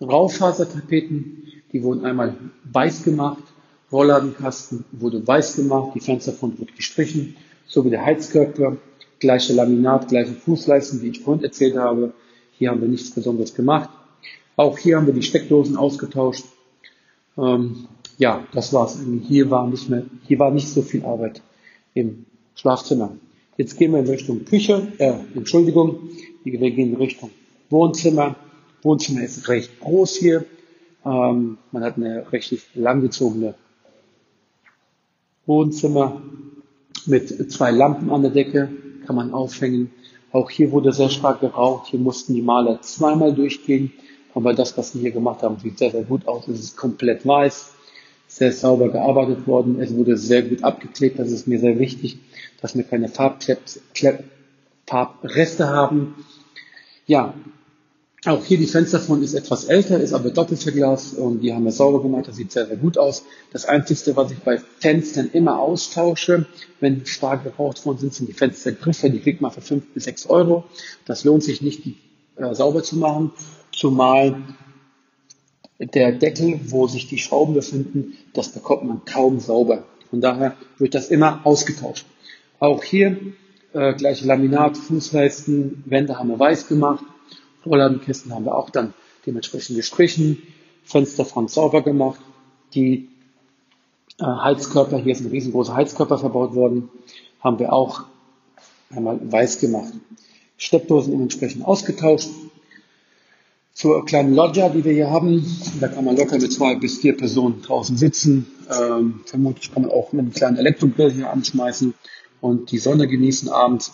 Raufasertapeten, 0.01 1.43
die 1.71 1.83
wurden 1.83 2.05
einmal 2.05 2.35
weiß 2.71 3.03
gemacht, 3.03 3.43
Rollladenkasten 3.91 4.83
wurde 4.91 5.25
weiß 5.25 5.55
gemacht, 5.55 5.91
die 5.95 5.99
Fensterfront 5.99 6.59
wurde 6.59 6.73
gestrichen, 6.73 7.35
sowie 7.67 7.89
der 7.89 8.05
Heizkörper, 8.05 8.77
gleiche 9.19 9.53
Laminat, 9.53 10.09
gleiche 10.09 10.33
Fußleisten, 10.33 11.01
wie 11.01 11.09
ich 11.09 11.21
vorhin 11.21 11.43
erzählt 11.43 11.77
habe. 11.77 12.13
Hier 12.57 12.69
haben 12.69 12.81
wir 12.81 12.87
nichts 12.87 13.11
Besonderes 13.11 13.53
gemacht. 13.53 13.89
Auch 14.55 14.77
hier 14.77 14.97
haben 14.97 15.07
wir 15.07 15.13
die 15.13 15.23
Steckdosen 15.23 15.75
ausgetauscht. 15.75 16.45
Ähm, 17.37 17.87
ja, 18.17 18.45
das 18.53 18.71
war's. 18.71 18.99
Hier 19.27 19.49
war 19.49 19.67
nicht 19.67 19.89
mehr, 19.89 20.03
hier 20.27 20.39
war 20.39 20.51
nicht 20.51 20.69
so 20.69 20.81
viel 20.81 21.03
Arbeit 21.03 21.41
im 21.93 22.25
Schlafzimmer. 22.55 23.17
Jetzt 23.57 23.77
gehen 23.77 23.91
wir 23.91 23.99
in 23.99 24.07
Richtung 24.07 24.45
Küche, 24.45 24.87
äh, 24.97 25.13
Entschuldigung, 25.33 26.09
wir 26.43 26.59
gehen 26.59 26.93
in 26.93 26.95
Richtung 26.95 27.31
Wohnzimmer. 27.69 28.35
Wohnzimmer 28.81 29.23
ist 29.23 29.47
recht 29.47 29.79
groß 29.79 30.15
hier. 30.17 30.45
Ähm, 31.05 31.57
man 31.71 31.83
hat 31.83 31.97
eine 31.97 32.31
recht 32.31 32.53
langgezogene 32.75 33.55
Wohnzimmer 35.45 36.21
mit 37.05 37.51
zwei 37.51 37.71
Lampen 37.71 38.09
an 38.09 38.21
der 38.21 38.31
Decke, 38.31 38.69
kann 39.05 39.15
man 39.15 39.33
aufhängen. 39.33 39.91
Auch 40.35 40.49
hier 40.49 40.73
wurde 40.73 40.91
sehr 40.91 41.07
stark 41.07 41.39
geraucht. 41.39 41.87
Hier 41.87 41.99
mussten 42.01 42.33
die 42.33 42.41
Maler 42.41 42.81
zweimal 42.81 43.33
durchgehen. 43.33 43.93
Aber 44.33 44.53
das, 44.53 44.77
was 44.77 44.91
sie 44.91 44.99
hier 44.99 45.11
gemacht 45.11 45.43
haben, 45.43 45.57
sieht 45.59 45.77
sehr, 45.77 45.91
sehr 45.91 46.03
gut 46.03 46.27
aus. 46.27 46.49
Es 46.49 46.59
ist 46.59 46.75
komplett 46.75 47.25
weiß, 47.25 47.71
sehr 48.27 48.51
sauber 48.51 48.89
gearbeitet 48.89 49.47
worden. 49.47 49.79
Es 49.79 49.95
wurde 49.95 50.17
sehr 50.17 50.41
gut 50.41 50.61
abgeklebt. 50.61 51.19
Das 51.19 51.31
ist 51.31 51.47
mir 51.47 51.57
sehr 51.57 51.79
wichtig, 51.79 52.17
dass 52.59 52.75
wir 52.75 52.83
keine 52.83 53.07
Farbreste 54.85 55.69
haben. 55.69 56.15
Ja, 57.07 57.33
auch 58.27 58.43
hier 58.43 58.57
die 58.57 58.65
Fensterfront 58.65 59.23
ist 59.23 59.33
etwas 59.33 59.65
älter, 59.65 59.99
ist 59.99 60.13
aber 60.13 60.31
Doppelverglas 60.31 61.13
und 61.13 61.41
die 61.41 61.53
haben 61.53 61.65
wir 61.65 61.71
sauber 61.71 62.01
gemacht. 62.01 62.27
Das 62.27 62.37
sieht 62.37 62.51
sehr, 62.51 62.65
sehr 62.65 62.77
gut 62.77 62.97
aus. 62.97 63.23
Das 63.51 63.65
Einzige, 63.65 64.15
was 64.15 64.31
ich 64.31 64.39
bei 64.39 64.59
Fenstern 64.79 65.29
immer 65.31 65.59
austausche, 65.59 66.45
wenn 66.79 67.05
stark 67.05 67.43
geraucht 67.43 67.85
worden 67.85 67.99
sind, 67.99 68.13
sind 68.13 68.29
die 68.29 68.33
Fenstergriffe. 68.33 69.09
Die 69.09 69.19
kriegt 69.19 69.41
man 69.41 69.51
für 69.51 69.61
fünf 69.61 69.85
bis 69.93 70.05
sechs 70.05 70.25
Euro. 70.25 70.63
Das 71.05 71.23
lohnt 71.23 71.43
sich 71.43 71.61
nicht, 71.61 71.85
die 71.85 71.97
äh, 72.37 72.53
sauber 72.55 72.83
zu 72.83 72.97
machen, 72.97 73.31
zumal 73.71 74.37
der 75.79 76.13
Deckel, 76.13 76.59
wo 76.65 76.87
sich 76.87 77.07
die 77.07 77.17
Schrauben 77.17 77.53
befinden, 77.53 78.17
das 78.33 78.49
bekommt 78.49 78.85
man 78.85 79.05
kaum 79.05 79.39
sauber. 79.39 79.83
Von 80.09 80.21
daher 80.21 80.55
wird 80.77 80.95
das 80.95 81.09
immer 81.09 81.41
ausgetauscht. 81.43 82.05
Auch 82.59 82.83
hier 82.83 83.17
äh, 83.73 83.93
gleiche 83.93 84.25
Laminat, 84.25 84.77
Fußleisten, 84.77 85.83
Wände 85.85 86.17
haben 86.17 86.29
wir 86.29 86.39
weiß 86.39 86.67
gemacht 86.67 87.03
Rollladenkisten 87.65 88.33
haben 88.33 88.45
wir 88.45 88.55
auch 88.55 88.69
dann 88.69 88.93
dementsprechend 89.25 89.75
gestrichen, 89.75 90.41
Fensterfront 90.83 91.49
sauber 91.49 91.81
gemacht. 91.81 92.19
Die 92.73 93.09
äh, 94.19 94.25
Heizkörper, 94.25 94.97
hier 94.97 95.13
ist 95.13 95.21
ein 95.21 95.31
riesengroßer 95.31 95.75
Heizkörper 95.75 96.17
verbaut 96.17 96.53
worden, 96.53 96.89
haben 97.39 97.59
wir 97.59 97.73
auch 97.73 98.03
einmal 98.89 99.19
weiß 99.21 99.59
gemacht. 99.59 99.93
Steckdosen 100.57 101.11
dementsprechend 101.11 101.65
ausgetauscht. 101.65 102.29
Zur 103.73 104.05
kleinen 104.05 104.33
Loggia, 104.33 104.69
die 104.69 104.85
wir 104.85 104.93
hier 104.93 105.09
haben, 105.09 105.45
da 105.81 105.89
kann 105.89 106.05
man 106.05 106.15
locker 106.15 106.37
mit 106.39 106.53
zwei 106.53 106.75
bis 106.75 106.99
vier 106.99 107.17
Personen 107.17 107.61
draußen 107.61 107.97
sitzen. 107.97 108.47
Ähm, 108.71 109.21
vermutlich 109.25 109.73
kann 109.73 109.83
man 109.83 109.91
auch 109.91 110.13
mit 110.13 110.21
einem 110.21 110.31
kleinen 110.31 110.57
Elektrogrill 110.57 111.11
hier 111.11 111.29
anschmeißen 111.29 111.93
und 112.39 112.71
die 112.71 112.77
Sonne 112.77 113.09
genießen 113.09 113.49
abends 113.49 113.93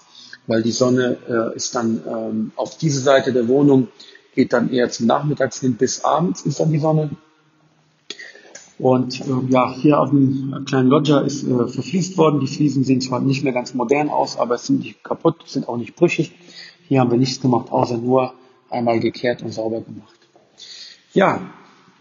weil 0.51 0.63
die 0.63 0.71
Sonne 0.71 1.17
äh, 1.29 1.55
ist 1.55 1.75
dann 1.75 2.01
ähm, 2.05 2.51
auf 2.57 2.77
diese 2.77 2.99
Seite 2.99 3.31
der 3.31 3.47
Wohnung, 3.47 3.87
geht 4.35 4.51
dann 4.51 4.69
eher 4.69 4.89
zum 4.89 5.07
Nachmittags 5.07 5.61
hin 5.61 5.75
bis 5.75 6.03
abends 6.03 6.41
ist 6.41 6.59
dann 6.59 6.73
die 6.73 6.79
Sonne. 6.79 7.11
Und 8.77 9.21
äh, 9.21 9.23
ja, 9.47 9.73
hier 9.73 10.01
auf 10.01 10.09
dem 10.09 10.65
kleinen 10.67 10.89
Loggia 10.89 11.21
ist 11.21 11.43
äh, 11.43 11.67
verfließt 11.67 12.17
worden. 12.17 12.41
Die 12.41 12.47
Fliesen 12.47 12.83
sehen 12.83 12.99
zwar 12.99 13.21
nicht 13.21 13.45
mehr 13.45 13.53
ganz 13.53 13.73
modern 13.73 14.09
aus, 14.09 14.37
aber 14.37 14.55
es 14.55 14.65
sind 14.65 14.79
nicht 14.79 15.01
kaputt, 15.05 15.35
sind 15.45 15.69
auch 15.69 15.77
nicht 15.77 15.95
brüchig. 15.95 16.33
Hier 16.89 16.99
haben 16.99 17.11
wir 17.11 17.17
nichts 17.17 17.39
gemacht, 17.39 17.71
außer 17.71 17.97
nur 17.97 18.33
einmal 18.69 18.99
gekehrt 18.99 19.43
und 19.43 19.53
sauber 19.53 19.79
gemacht. 19.79 20.19
Ja, 21.13 21.37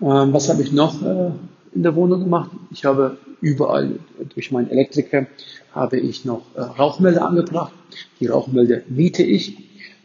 äh, 0.00 0.04
was 0.06 0.48
habe 0.48 0.62
ich 0.62 0.72
noch 0.72 1.00
äh, 1.02 1.30
in 1.74 1.82
der 1.82 1.94
Wohnung 1.94 2.20
gemacht? 2.20 2.50
Ich 2.70 2.84
habe 2.84 3.18
überall 3.40 3.98
durch 4.34 4.50
meinen 4.50 4.70
Elektriker 4.70 5.26
habe 5.72 5.98
ich 5.98 6.24
noch 6.24 6.42
äh, 6.54 6.60
Rauchmelder 6.60 7.26
angebracht. 7.26 7.72
Die 8.18 8.26
Rauchmelder 8.26 8.80
miete 8.88 9.22
ich 9.22 9.56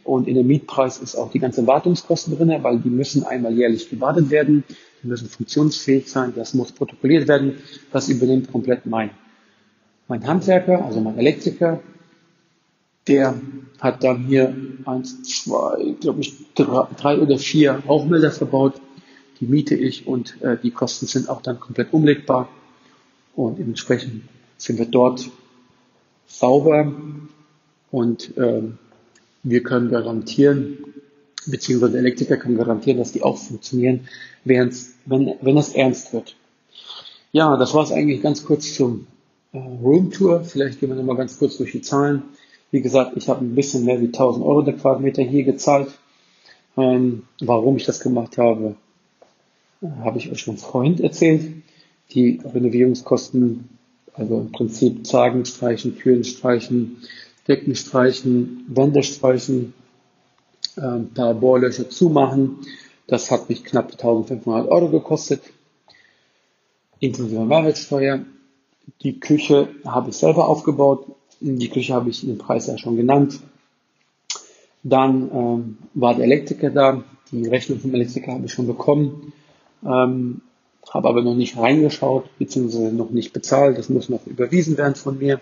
und 0.06 0.28
in 0.28 0.36
dem 0.36 0.46
Mietpreis 0.46 0.98
ist 0.98 1.16
auch 1.16 1.30
die 1.30 1.40
ganze 1.40 1.66
Wartungskosten 1.66 2.36
drin, 2.36 2.54
weil 2.62 2.78
die 2.78 2.90
müssen 2.90 3.24
einmal 3.24 3.52
jährlich 3.52 3.90
gewartet 3.90 4.30
werden, 4.30 4.62
die 5.02 5.08
müssen 5.08 5.28
funktionsfähig 5.28 6.08
sein, 6.08 6.32
das 6.34 6.54
muss 6.54 6.72
protokolliert 6.72 7.26
werden, 7.28 7.58
das 7.92 8.08
übernimmt 8.08 8.50
komplett 8.52 8.86
mein, 8.86 9.10
mein 10.06 10.26
Handwerker, 10.26 10.84
also 10.84 11.00
mein 11.00 11.18
Elektriker. 11.18 11.80
Der 13.08 13.34
hat 13.80 14.02
dann 14.02 14.24
hier 14.24 14.54
eins, 14.84 15.22
zwei, 15.22 15.94
glaube 16.00 16.20
ich, 16.20 16.34
drei, 16.54 16.86
drei 16.96 17.18
oder 17.18 17.38
vier 17.38 17.82
Rauchmelder 17.86 18.30
verbaut. 18.30 18.74
Die 19.40 19.46
miete 19.46 19.74
ich 19.74 20.06
und 20.06 20.40
äh, 20.42 20.56
die 20.62 20.70
Kosten 20.70 21.06
sind 21.06 21.28
auch 21.28 21.42
dann 21.42 21.60
komplett 21.60 21.92
umlegbar 21.92 22.48
und 23.34 23.58
dementsprechend 23.58 24.22
sind 24.56 24.78
wir 24.78 24.86
dort 24.86 25.30
sauber 26.26 26.92
und 27.90 28.36
äh, 28.36 28.62
wir 29.42 29.62
können 29.62 29.90
garantieren, 29.90 30.78
beziehungsweise 31.46 31.98
Elektriker 31.98 32.36
kann 32.36 32.56
garantieren, 32.56 32.98
dass 32.98 33.12
die 33.12 33.22
auch 33.22 33.38
funktionieren, 33.38 34.08
wenn, 34.44 34.72
wenn 35.04 35.56
es 35.56 35.72
ernst 35.74 36.12
wird. 36.12 36.36
Ja, 37.32 37.56
das 37.56 37.74
war 37.74 37.84
es 37.84 37.92
eigentlich 37.92 38.22
ganz 38.22 38.44
kurz 38.44 38.74
zum 38.74 39.06
äh, 39.52 39.58
Roomtour. 39.58 40.44
Vielleicht 40.44 40.80
gehen 40.80 40.88
wir 40.88 40.96
nochmal 40.96 41.16
ganz 41.16 41.38
kurz 41.38 41.58
durch 41.58 41.72
die 41.72 41.82
Zahlen. 41.82 42.22
Wie 42.70 42.80
gesagt, 42.80 43.12
ich 43.16 43.28
habe 43.28 43.44
ein 43.44 43.54
bisschen 43.54 43.84
mehr 43.84 44.00
wie 44.00 44.06
1000 44.06 44.44
Euro 44.44 44.62
der 44.62 44.74
Quadratmeter 44.74 45.22
hier 45.22 45.44
gezahlt. 45.44 45.88
Ähm, 46.76 47.22
warum 47.40 47.76
ich 47.76 47.84
das 47.84 48.00
gemacht 48.00 48.38
habe, 48.38 48.76
habe 49.82 50.18
ich 50.18 50.30
euch 50.30 50.40
schon 50.40 50.56
vorhin 50.56 51.02
erzählt. 51.02 51.62
Die 52.12 52.40
Renovierungskosten 52.44 53.68
also 54.16 54.40
im 54.40 54.52
Prinzip 54.52 55.06
Zagen 55.06 55.44
streichen, 55.44 55.96
Türen 55.96 56.24
streichen, 56.24 57.02
Decken 57.46 57.74
streichen, 57.76 58.64
Wände 58.68 59.02
streichen, 59.02 59.74
äh, 60.76 60.80
ein 60.80 61.12
paar 61.12 61.34
Bohrlöcher 61.34 61.88
zumachen. 61.90 62.58
Das 63.06 63.30
hat 63.30 63.48
mich 63.48 63.62
knapp 63.62 63.92
1500 63.92 64.68
Euro 64.68 64.88
gekostet, 64.88 65.42
inklusive 66.98 67.44
Mehrwertsteuer. 67.44 68.24
Die 69.02 69.20
Küche 69.20 69.68
habe 69.84 70.10
ich 70.10 70.16
selber 70.16 70.48
aufgebaut. 70.48 71.06
Die 71.40 71.68
Küche 71.68 71.92
habe 71.92 72.10
ich 72.10 72.22
den 72.22 72.38
Preis 72.38 72.66
ja 72.66 72.78
schon 72.78 72.96
genannt. 72.96 73.40
Dann 74.82 75.30
ähm, 75.32 75.78
war 75.94 76.14
der 76.14 76.24
Elektriker 76.24 76.70
da. 76.70 77.04
Die 77.32 77.46
Rechnung 77.48 77.80
vom 77.80 77.94
Elektriker 77.94 78.32
habe 78.32 78.46
ich 78.46 78.52
schon 78.52 78.66
bekommen. 78.66 79.32
Ähm, 79.84 80.42
habe 80.90 81.08
aber 81.08 81.22
noch 81.22 81.34
nicht 81.34 81.56
reingeschaut, 81.56 82.26
beziehungsweise 82.38 82.94
noch 82.94 83.10
nicht 83.10 83.32
bezahlt. 83.32 83.78
Das 83.78 83.88
muss 83.88 84.08
noch 84.08 84.26
überwiesen 84.26 84.76
werden 84.78 84.94
von 84.94 85.18
mir. 85.18 85.40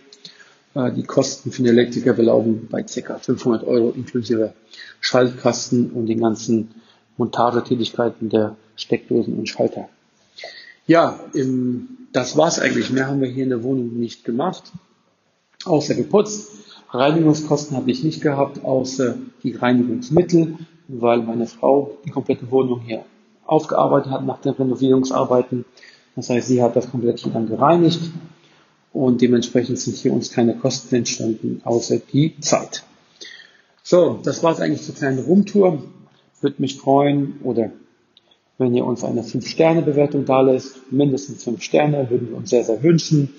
Äh, 0.74 0.92
die 0.92 1.04
Kosten 1.04 1.52
für 1.52 1.62
den 1.62 1.72
Elektriker 1.72 2.14
belaufen 2.14 2.68
bei 2.70 2.82
ca. 2.82 3.18
500 3.18 3.64
Euro 3.64 3.90
inklusive 3.90 4.54
Schaltkasten 5.00 5.90
und 5.90 6.06
den 6.06 6.20
ganzen 6.20 6.74
Montagetätigkeiten 7.16 8.28
der 8.28 8.56
Steckdosen 8.76 9.38
und 9.38 9.48
Schalter. 9.48 9.88
Ja, 10.86 11.20
im, 11.32 11.88
das 12.12 12.36
war's 12.36 12.58
eigentlich. 12.58 12.90
Mehr 12.90 13.06
haben 13.06 13.20
wir 13.20 13.28
hier 13.28 13.44
in 13.44 13.50
der 13.50 13.62
Wohnung 13.62 13.98
nicht 13.98 14.24
gemacht, 14.24 14.72
außer 15.64 15.94
geputzt. 15.94 16.50
Reinigungskosten 16.90 17.76
habe 17.76 17.90
ich 17.90 18.04
nicht 18.04 18.20
gehabt, 18.20 18.64
außer 18.64 19.16
die 19.42 19.52
Reinigungsmittel, 19.52 20.58
weil 20.88 21.22
meine 21.22 21.46
Frau 21.46 21.98
die 22.04 22.10
komplette 22.10 22.50
Wohnung 22.50 22.80
hier 22.80 23.04
aufgearbeitet 23.46 24.12
hat 24.12 24.24
nach 24.24 24.40
den 24.40 24.52
Renovierungsarbeiten. 24.52 25.64
Das 26.16 26.30
heißt, 26.30 26.48
sie 26.48 26.62
hat 26.62 26.76
das 26.76 26.90
komplett 26.90 27.24
dann 27.32 27.48
gereinigt 27.48 28.00
und 28.92 29.20
dementsprechend 29.20 29.78
sind 29.78 29.96
hier 29.96 30.12
uns 30.12 30.30
keine 30.30 30.56
Kosten 30.56 30.94
entstanden, 30.94 31.60
außer 31.64 31.98
die 32.12 32.38
Zeit. 32.40 32.84
So, 33.82 34.20
das 34.22 34.42
war 34.42 34.52
es 34.52 34.60
eigentlich 34.60 34.82
zur 34.82 34.94
kleinen 34.94 35.18
Rumtour. 35.18 35.82
Würde 36.40 36.62
mich 36.62 36.76
freuen 36.76 37.40
oder 37.42 37.70
wenn 38.56 38.74
ihr 38.74 38.84
uns 38.84 39.02
eine 39.02 39.22
5-Sterne-Bewertung 39.22 40.24
da 40.24 40.40
lässt, 40.40 40.92
mindestens 40.92 41.42
5 41.42 41.60
Sterne, 41.62 42.08
würden 42.08 42.30
wir 42.30 42.36
uns 42.36 42.50
sehr, 42.50 42.64
sehr 42.64 42.82
wünschen. 42.82 43.34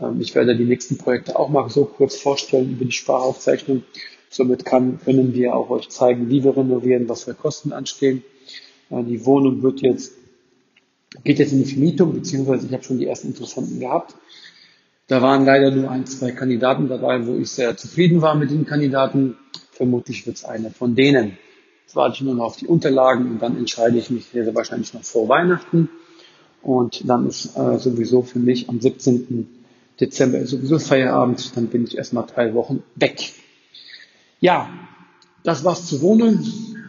Ähm, 0.00 0.20
ich 0.20 0.34
werde 0.34 0.56
die 0.56 0.64
nächsten 0.64 0.98
Projekte 0.98 1.38
auch 1.38 1.48
mal 1.48 1.68
so 1.70 1.84
kurz 1.84 2.16
vorstellen 2.16 2.70
über 2.70 2.84
die 2.84 2.92
Sparaufzeichnung. 2.92 3.82
Somit 4.28 4.64
kann, 4.64 5.00
können 5.00 5.34
wir 5.34 5.56
auch 5.56 5.70
euch 5.70 5.88
zeigen, 5.88 6.28
wie 6.28 6.44
wir 6.44 6.56
renovieren, 6.56 7.08
was 7.08 7.24
für 7.24 7.34
Kosten 7.34 7.72
anstehen. 7.72 8.22
Die 8.90 9.24
Wohnung 9.24 9.62
wird 9.62 9.80
jetzt 9.82 10.12
Geht 11.24 11.40
jetzt 11.40 11.52
in 11.52 11.64
die 11.64 11.70
Vermietung, 11.70 12.14
beziehungsweise 12.14 12.66
ich 12.66 12.72
habe 12.72 12.84
schon 12.84 12.98
die 12.98 13.06
ersten 13.06 13.28
Interessenten 13.28 13.80
gehabt. 13.80 14.14
Da 15.08 15.20
waren 15.20 15.44
leider 15.44 15.72
nur 15.72 15.90
ein, 15.90 16.06
zwei 16.06 16.30
Kandidaten 16.30 16.88
dabei, 16.88 17.26
wo 17.26 17.34
ich 17.34 17.50
sehr 17.50 17.76
zufrieden 17.76 18.22
war 18.22 18.36
mit 18.36 18.50
den 18.50 18.64
Kandidaten. 18.64 19.36
Vermutlich 19.72 20.26
wird 20.26 20.36
es 20.36 20.44
einer 20.44 20.70
von 20.70 20.94
denen. 20.94 21.36
Jetzt 21.84 21.96
warte 21.96 22.14
ich 22.14 22.20
nur 22.20 22.34
noch 22.34 22.44
auf 22.44 22.56
die 22.56 22.68
Unterlagen 22.68 23.28
und 23.28 23.42
dann 23.42 23.56
entscheide 23.56 23.98
ich 23.98 24.10
mich 24.10 24.26
sehr, 24.26 24.54
wahrscheinlich 24.54 24.94
noch 24.94 25.02
vor 25.02 25.28
Weihnachten. 25.28 25.88
Und 26.62 27.08
dann 27.08 27.26
ist 27.26 27.56
äh, 27.56 27.78
sowieso 27.78 28.22
für 28.22 28.38
mich 28.38 28.68
am 28.68 28.80
17. 28.80 29.48
Dezember 29.98 30.46
sowieso 30.46 30.78
Feierabend. 30.78 31.56
Dann 31.56 31.66
bin 31.66 31.84
ich 31.84 31.98
erstmal 31.98 32.26
drei 32.26 32.54
Wochen 32.54 32.84
weg. 32.94 33.32
Ja, 34.38 34.70
das 35.42 35.64
war's 35.64 35.86
zu 35.86 36.00
Wohnen. 36.02 36.79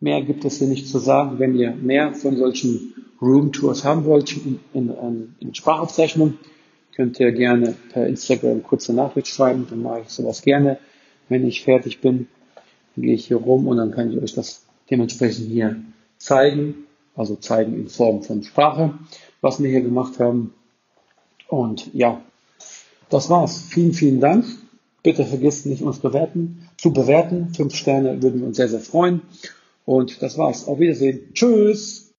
Mehr 0.00 0.22
gibt 0.22 0.44
es 0.44 0.58
hier 0.58 0.68
nicht 0.68 0.88
zu 0.88 0.98
sagen. 0.98 1.38
Wenn 1.38 1.54
ihr 1.56 1.72
mehr 1.72 2.14
von 2.14 2.36
solchen 2.36 2.94
Room 3.20 3.52
Tours 3.52 3.84
haben 3.84 4.04
wollt 4.04 4.36
in, 4.36 4.60
in, 4.72 5.34
in 5.40 5.54
Sprachaufzeichnung, 5.54 6.34
könnt 6.94 7.18
ihr 7.18 7.32
gerne 7.32 7.74
per 7.92 8.06
Instagram 8.06 8.62
kurze 8.62 8.92
Nachricht 8.92 9.28
schreiben. 9.28 9.66
Dann 9.68 9.82
mache 9.82 10.02
ich 10.02 10.08
sowas 10.08 10.42
gerne. 10.42 10.78
Wenn 11.28 11.46
ich 11.46 11.64
fertig 11.64 12.00
bin, 12.00 12.28
dann 12.94 13.04
gehe 13.04 13.14
ich 13.14 13.26
hier 13.26 13.36
rum 13.38 13.66
und 13.66 13.76
dann 13.76 13.90
kann 13.90 14.12
ich 14.12 14.22
euch 14.22 14.34
das 14.34 14.64
dementsprechend 14.90 15.48
hier 15.48 15.76
zeigen. 16.18 16.86
Also 17.16 17.34
zeigen 17.34 17.74
in 17.74 17.88
Form 17.88 18.22
von 18.22 18.44
Sprache, 18.44 18.94
was 19.40 19.60
wir 19.60 19.68
hier 19.68 19.80
gemacht 19.80 20.20
haben. 20.20 20.54
Und 21.48 21.92
ja, 21.92 22.22
das 23.10 23.28
war's. 23.28 23.62
Vielen, 23.70 23.92
vielen 23.92 24.20
Dank. 24.20 24.44
Bitte 25.02 25.24
vergisst 25.24 25.66
nicht, 25.66 25.82
uns 25.82 25.98
bewerten, 25.98 26.68
zu 26.76 26.92
bewerten. 26.92 27.52
Fünf 27.54 27.74
Sterne 27.74 28.22
würden 28.22 28.40
wir 28.40 28.46
uns 28.46 28.56
sehr, 28.56 28.68
sehr 28.68 28.80
freuen. 28.80 29.22
Und 29.88 30.20
das 30.20 30.36
war's. 30.36 30.68
Auf 30.68 30.78
Wiedersehen. 30.80 31.32
Tschüss. 31.32 32.12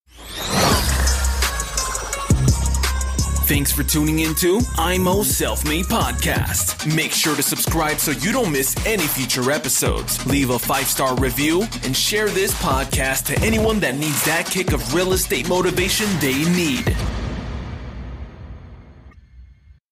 Thanks 3.45 3.71
for 3.71 3.83
tuning 3.83 4.19
into 4.19 4.59
IMO 4.79 5.21
Self 5.21 5.63
Made 5.65 5.85
Podcast. 5.85 6.88
Make 6.95 7.11
sure 7.11 7.35
to 7.35 7.43
subscribe 7.43 7.99
so 7.99 8.09
you 8.09 8.31
don't 8.31 8.51
miss 8.51 8.75
any 8.88 9.05
future 9.05 9.51
episodes. 9.51 10.25
Leave 10.25 10.49
a 10.49 10.57
five 10.57 10.88
star 10.88 11.15
review 11.17 11.61
and 11.83 11.95
share 11.95 12.27
this 12.29 12.55
podcast 12.55 13.25
to 13.25 13.39
anyone 13.45 13.79
that 13.81 13.95
needs 13.95 14.25
that 14.25 14.47
kick 14.47 14.73
of 14.73 14.93
real 14.95 15.13
estate 15.13 15.47
motivation 15.47 16.07
they 16.19 16.43
need. 16.49 16.95